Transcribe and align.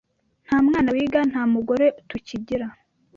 Nta 0.45 0.57
mwana 0.65 0.89
wiga, 0.95 1.19
nta 1.31 1.43
mugore 1.53 1.85
tukigira 2.09 2.67